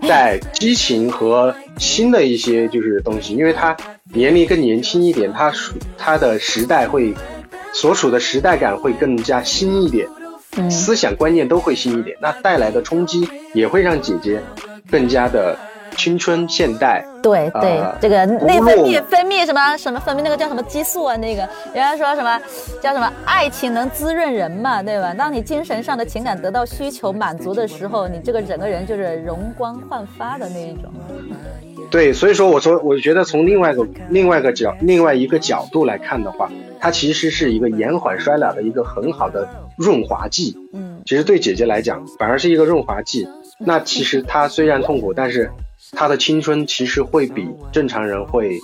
[0.08, 3.76] 在激情和新的一些就是东西，因为她
[4.14, 7.12] 年龄更年轻一点，她属她的时代会
[7.70, 10.08] 所处的时代感会更加新一点，
[10.56, 10.70] 嗯。
[10.70, 14.40] 思想观念都会新一点，那带来的冲击也会让姐姐
[14.90, 15.54] 更加的
[15.96, 17.04] 青春现代。
[17.22, 21.16] 对对呃，这个内分泌分泌什么什么分泌那个叫什么激素啊？
[21.16, 21.42] 那个
[21.74, 22.40] 人家说什么
[22.80, 25.12] 叫什么爱情能滋润人嘛，对吧？
[25.12, 30.84] 当你精神上的情感得到需求满足的时候，你这个整个人就是容光焕发的那一种。
[31.90, 40.56] 对，所以说我说，我觉得从另外一个另外一个角另外一个角度来看的话，它其实是一个延缓衰老的一个很好的润滑剂。
[40.72, 43.28] 嗯其实对姐姐来讲，反而是一个润滑剂。
[43.58, 45.50] 那其实她虽然痛苦，但是
[45.92, 48.58] 她的青春其实会比正常人会，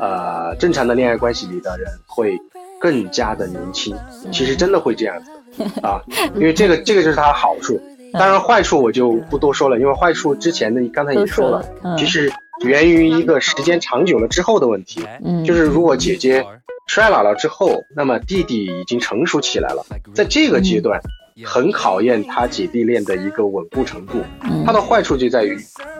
[0.00, 2.36] 呃，正常的恋爱关系里的人会
[2.80, 3.96] 更加的年轻。
[4.32, 6.02] 其实真的会这样子啊，
[6.34, 7.80] 因为这个这个就是他的好处。
[8.12, 11.64] 当然坏处我就不多说了，因为坏处之前的刚才也说了
[11.98, 12.32] 其实
[12.64, 15.04] 源于一个时间长久了之后的问题。
[15.24, 16.44] 嗯，就是如果姐姐
[16.86, 19.84] 衰老了之后，那么弟弟已经成熟起来了，
[20.14, 21.00] 在这个阶段，
[21.44, 24.22] 很考验他姐弟恋的一个稳固程度。
[24.42, 25.58] 嗯它的坏处就在于，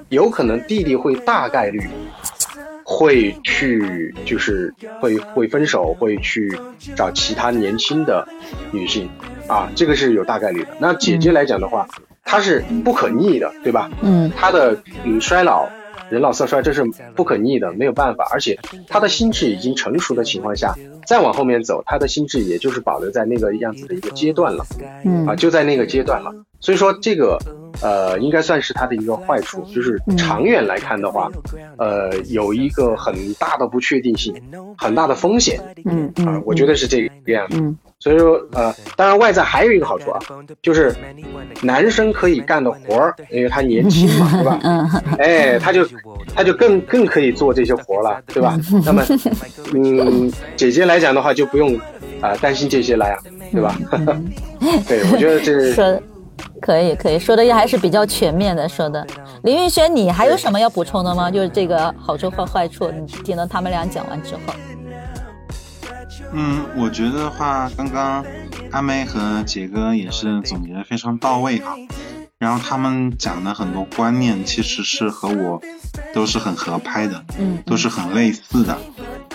[0.09, 1.81] 有可能弟弟会大概率
[2.83, 6.59] 会去，就是会会分手，会去
[6.97, 8.27] 找其他年轻的
[8.71, 9.09] 女性
[9.49, 10.69] 啊，这个是有大概率的。
[10.79, 11.87] 那姐姐来讲的话，
[12.25, 13.91] 她是不可逆的，对吧？
[14.03, 15.69] 嗯她的嗯衰老
[16.11, 18.29] 人老色衰这是不可逆的，没有办法。
[18.33, 20.75] 而且他的心智已经成熟的情况下，
[21.07, 24.65] 再往后面走，他的心智也就是保留在那个样子的一个阶段了，
[25.05, 26.33] 嗯啊，就在那个阶段了。
[26.61, 27.39] 所以说这个
[27.83, 31.31] 呃，应该算是他的一个坏处，就是长远来看的话，
[31.77, 34.35] 呃，有一个很大的不确定性，
[34.79, 37.59] 很大的风险啊嗯嗯，，我觉得是这个样子。
[37.61, 40.21] 嗯所以说，呃，当然外在还有一个好处啊，
[40.61, 40.95] 就是
[41.63, 44.59] 男生可以干的活儿，因为他年轻嘛，对吧？
[44.63, 45.89] 嗯哎，他就
[46.35, 48.61] 他就更更可以做这些活儿了，对吧？
[48.85, 49.03] 那么，
[49.73, 51.81] 嗯，姐姐来讲的话就不用
[52.21, 53.17] 啊、担心这些了呀，
[53.51, 53.75] 对吧？
[54.87, 56.03] 对， 我觉得这说的
[56.61, 58.69] 可以可以，说的也还是比较全面的。
[58.69, 59.07] 说的，
[59.45, 61.31] 林玉轩，你还有什么要补充的吗？
[61.33, 64.53] 就是这个好处和坏处，你听了他们俩讲完之后，
[66.35, 68.25] 嗯，我觉得话，刚刚
[68.73, 71.75] 阿妹和杰哥也是总结的非常到位哈。
[72.37, 75.63] 然后他们讲的很多观念，其实是和我
[76.13, 78.77] 都是很合拍的，嗯，都是很类似的，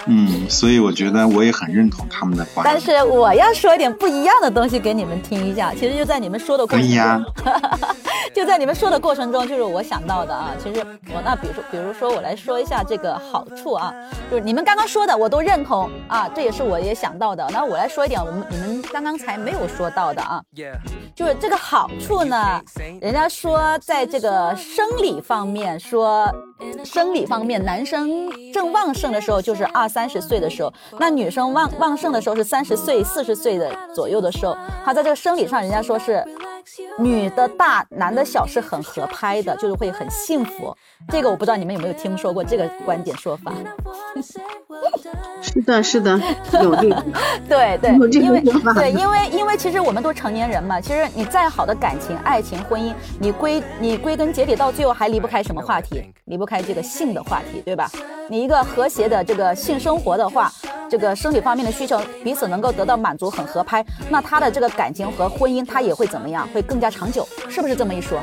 [0.05, 2.79] 嗯，所以我觉得我也很认同他们的观但。
[2.79, 5.73] 是我要说一点不一样的东西给你们听一下。
[5.73, 7.53] 其实就在你们说的过程可以呀中，
[8.33, 10.51] 就在你们说的过程中，就是我想到的啊。
[10.61, 13.93] 其实我那比如说，比如说我来说一下这个好处啊，
[14.29, 17.47] 就是你们刚刚说的我都认同啊，这也是我也想到的。
[17.51, 20.41] 那我来说一点我们你们刚刚才没有说到的啊，
[21.15, 22.61] 就是这个好处呢，
[23.01, 26.31] 人家说在这个生理方面说，
[26.83, 36.23] 生理方面男生正旺盛的时候就是二三十岁的时候，那女生旺旺盛的时候是三十岁、四十岁的左右的时候，他在这个生理上，人家说是
[36.99, 40.75] 女的大，男的小是很合拍的，就是会很幸福。
[41.09, 43.53] 这个我不知道你们有没有听说过这个观点说法？
[45.41, 46.19] 是的，是的，
[46.61, 47.03] 有这个。
[47.47, 56.03] 对对有这，个因为说法对，因为因为其实我们都成年人嘛，其实你再好的感情、爱情、婚姻，你归你归根结底到最后还离不开什么话题？
[56.25, 57.91] 离不开这个性的话题，对吧？
[58.27, 60.51] 你一个和谐的这个性生活的话，
[60.89, 66.47] 这个生理方面的需求彼此能够得到满足，很合拍，那他的这个感情和婚姻他也会怎么样？
[66.53, 68.19] 会更加长久，是不是这么一说？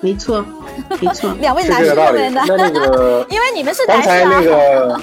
[0.00, 0.44] 没错，
[1.00, 1.32] 没错。
[1.40, 1.84] 两位男。
[1.84, 2.42] 士认为呢？
[2.46, 4.40] 那那个因为你们是男士刚才那啊。
[4.42, 5.00] 个，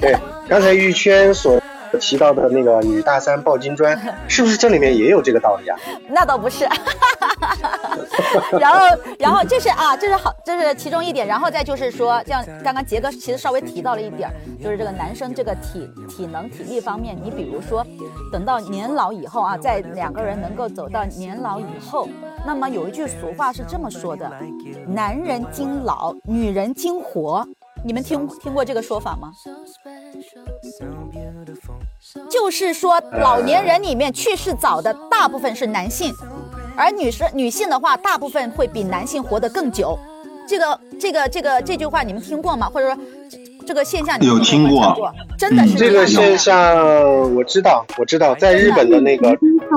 [0.00, 0.16] 对，
[0.48, 1.60] 刚才玉轩所
[1.98, 5.78] 提到的那个女大三抱金砖， 是不是这里面也有这个道理啊？
[6.08, 6.66] 那倒不是，
[8.58, 14.30] 然后，然后这是啊，这是好，这是其中一点，然后再就是说，像刚刚杰哥其实稍微提到了一点，
[14.62, 17.84] 就是这个男生这个体体能体力方面，你比如说，
[18.32, 22.08] 等到年老以后啊，在两个人能够走到年老以后，
[22.46, 24.30] 那么有一句俗话是这么说的：
[24.86, 27.46] 男人精老，女人精活。
[27.84, 29.32] 你们听听过这个说法吗？
[32.30, 36.14] 就是说，老年人里面去世早的大部分是男性，
[36.76, 39.98] 而女生女性的话，大部分会比男性活得更久。
[40.46, 42.68] 这个这个这个这句话你们听过吗？
[42.68, 45.12] 或者说这这个现象你们有听过过？
[45.38, 46.76] 真的是这个现象
[47.34, 49.36] 我知道，我知道，在日本的那个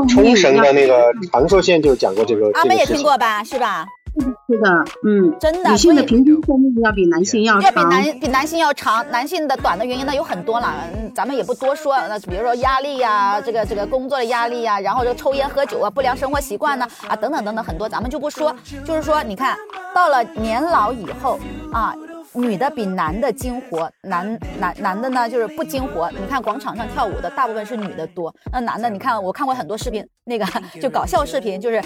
[0.10, 2.86] 冲绳的那个长寿县就讲过这个阿妹也。
[2.86, 3.44] 听过吧？
[3.44, 3.88] 是吧？
[4.17, 7.84] 是的，嗯，真的女性的平均寿命要比男性要要比。
[7.84, 11.95] 男比男性要长，男性的短的原因呢有很多了，嗯咱们也不多说。
[12.08, 18.56] 那比如说压力呀、这个这个工作的压力呀、然后这个抽烟喝酒啊、不良生活习惯呢啊等等等等很多，咱们就不说。
[18.86, 19.58] 就是说，你看
[19.93, 21.39] 到了年老以后
[21.71, 21.95] 啊。
[22.36, 26.10] 女的比男的精活，男男男的呢就是不精活。
[26.12, 30.45] 你看广场上跳舞的大部分是女的多，那男的你看我看过很多视频，那个
[30.82, 31.82] 就搞笑视频，就是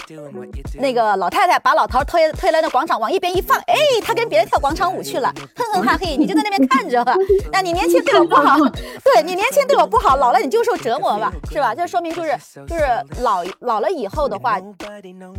[0.76, 7.14] 那个老太太把老头推推来那广场往一边一放，哎，他跟别人跳广场舞去了，哼哼哈嘿，你就在那边看着吧。
[7.52, 8.58] 那你年轻对我不好，
[9.04, 11.76] 对你年轻对我不好，老了你就受折磨吧，是吧？
[11.76, 12.36] 这说明就是
[12.68, 12.84] 就是
[13.22, 14.60] 老老了以后的话，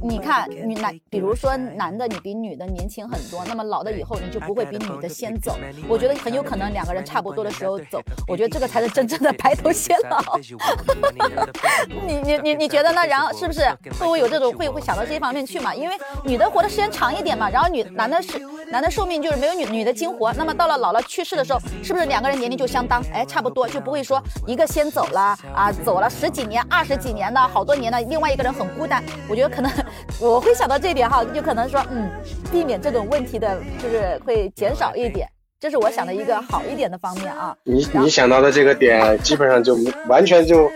[0.03, 5.57] 你看女男，比如说男的你比女的年轻很多，那么老了以后你就不会比女的先走。
[5.89, 10.21] 我觉得很有可能两个人差不多的时候走，我觉得这个才是真正的白头偕老。
[12.07, 13.07] 你你你你觉得呢？
[13.07, 13.61] 然后是不是
[13.99, 15.75] 会不会有这种会会想到这一方面去嘛？
[15.75, 18.39] 因为女的活的时间长一点嘛，然后女男的是
[18.71, 23.03] 男的寿命就是没有女女的精活，那么到了老了去世的时候，是不是两个人年龄就相当？
[23.13, 29.03] 哎，差不多就不会说一个先走了啊，走了十几年、二十几年的好多年的，另外一个人很孤单。
[29.29, 29.71] 我觉得可能
[30.21, 32.11] 我会想到这一点哈，就可能说嗯，
[32.53, 35.29] 避免这种问题的，就是会减少一点。
[35.61, 37.55] 这是我想的一个好一点的方面啊。
[37.65, 39.77] 你你想到的这个点，基本上就
[40.09, 40.71] 完全就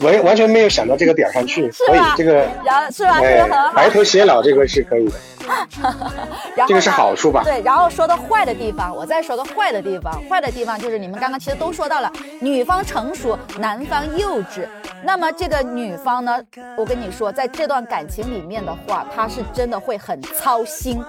[0.00, 3.14] 完完全没有想到这个点儿上去，所以这个然后是吧？
[3.16, 3.72] 是不是哎很好？
[3.74, 5.12] 白头偕老这个是可以的。
[6.56, 7.42] 然后这个是好处吧？
[7.44, 10.12] 对，然后说到坏的地方，我再说个坏的地方。
[10.28, 14.66] 坏的地方就是你们刚刚其实都说到了，女方成熟，男方幼稚。
[15.02, 16.38] 那么这个女方呢，
[16.76, 21.02] 我跟你说，在这段感情里面的话，她是真的会很操心，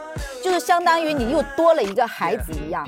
[0.44, 2.88] 就是相当于你又多了一个孩子一样。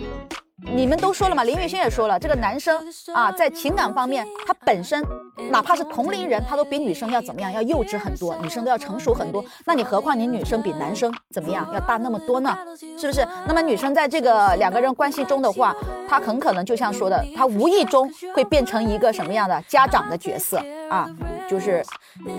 [0.65, 2.81] 你们都说了嘛，林月轩也说了，这个男生
[3.13, 5.03] 啊，在情感方面，他本身
[5.51, 9.43] 哪怕是同龄人，他都比女生要怎么样，要幼稚很多，女生都要成熟很多。
[9.65, 12.57] 那你何况你女生比男生怎么样，要大那么多呢？
[12.97, 13.27] 是不是？
[13.47, 15.75] 那么女生在这个两个人关系中的话，
[16.07, 21.09] 她很可能就像说的，她无意中会变成一个什么样的家长的角色啊？
[21.49, 21.83] 就是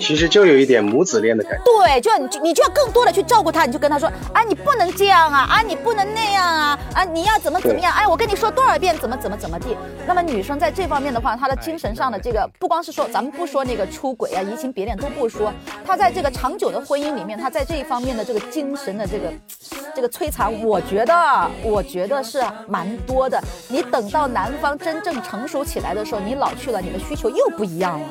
[0.01, 1.65] 其实就有一点母子恋的感觉。
[1.65, 7.93] 对，就你就你就要更多的去照顾他，你就跟他说，啊，你不能这样啊，啊，你不能那样啊，啊，你要怎么怎么样？
[7.93, 9.77] 哎，我我跟你说多少遍，怎么怎么怎么地。
[10.07, 15.53] 那么女生在这方面的话，她的精神上的这个，不光是说咱们不说那个出轨啊、移情别恋都不说，
[15.85, 19.33] 她在这个长久的婚姻里面，她在这一方面的这个精神的这个
[19.97, 23.43] 这个摧残，我觉得，我觉得是蛮多的。
[23.67, 28.07] 你等到男方真正成熟起来的时候，你老去了，你的需求又不一样了。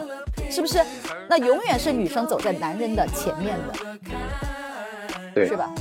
[0.49, 0.81] 是不是？
[1.29, 3.73] 那永远是女生走在男人的前面的，
[5.33, 5.71] 对是，吧？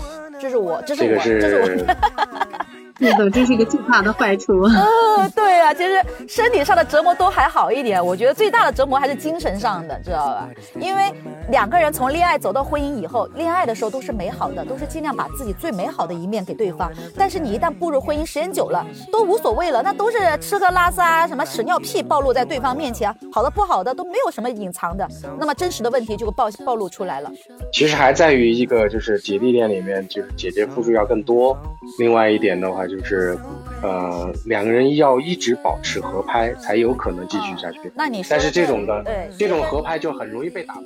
[0.40, 2.61] 这是我，这是我，这个这是我。
[2.98, 4.52] 是是的，这是一个最大的坏处。
[4.62, 10.48] 哦， 对啊，其实身体上的折磨都还好一点，我觉得最大的折磨还是精神上的，知道吧？
[10.78, 11.12] 因为
[11.50, 16.90] 两个人从恋爱走到婚姻以后，恋爱的时候都是美好的，都是尽量把自己最美好的一面给对方。
[17.16, 25.06] 但是你一旦步入婚姻，时间久了都无所谓了，那都是吃喝拉撒什么屎尿屁暴露在对方面前，好的不好的都没有什么隐藏的，
[25.38, 27.30] 那么真实的问题就暴暴露出来了。
[27.72, 31.56] 其实还在于一个就是姐弟恋里面，就是姐姐付出要更多。
[31.98, 33.36] 另外一点的话就是，
[33.82, 37.92] 呃，两个人要一直保持合拍，才有可能继续下去。
[37.94, 39.04] 那你说但是这种的
[39.38, 40.82] 这种合拍就很容易被打破。